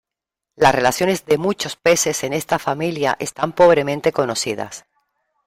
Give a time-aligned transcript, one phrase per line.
[0.55, 4.87] Las relaciones de muchos peces en esta familia están pobremente conocidas.